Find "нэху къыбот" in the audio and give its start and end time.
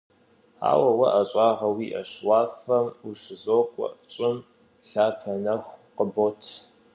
5.43-6.41